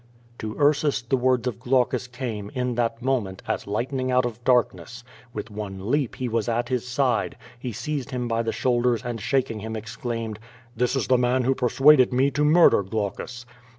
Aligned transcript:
To 0.39 0.55
Ursus 0.59 1.03
the 1.03 1.15
words 1.15 1.47
of 1.47 1.59
Glaucus 1.59 2.07
came, 2.07 2.49
in 2.55 2.73
that 2.73 3.03
moment, 3.03 3.43
as 3.47 3.67
lightning 3.67 4.09
out 4.09 4.25
of 4.25 4.43
darkness. 4.43 5.03
With 5.31 5.51
one 5.51 5.91
leap 5.91 6.15
he 6.15 6.27
was 6.27 6.49
at 6.49 6.69
his 6.69 6.87
side. 6.87 7.37
He 7.59 7.71
seized 7.71 8.09
him 8.09 8.27
by 8.27 8.41
the 8.41 8.51
shoulders, 8.51 9.03
and, 9.05 9.21
shaking 9.21 9.59
him, 9.59 9.75
exclaimed: 9.75 10.39
"This 10.75 10.95
is 10.95 11.05
the 11.05 11.19
man 11.19 11.43
who 11.43 11.53
p(»rsuaded 11.53 12.11
me 12.11 12.31
to 12.31 12.43
murder 12.43 12.81
Glaucus." 12.81 13.45